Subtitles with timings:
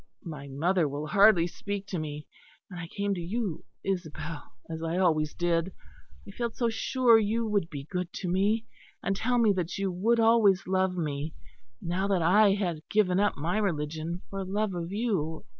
[0.25, 2.25] My mother will hardly speak to me;
[2.71, 5.73] and I came to you, Isabel, as I always did;
[6.27, 8.65] I felt so sure you would be good to me;
[9.03, 11.35] and tell me that you would always love me,
[11.83, 15.45] now that I had given up my religion for love of you.